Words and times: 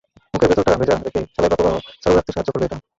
মুখের 0.33 0.49
ভেতরটা 0.51 0.73
ভেজা 0.79 0.95
রেখে 0.97 1.21
স্যালাইভা 1.33 1.57
প্রবাহ 1.57 1.73
চালু 2.01 2.15
রাখতে 2.15 2.31
সাহায্য 2.33 2.51
করবে 2.53 2.65
এটা। 2.67 2.77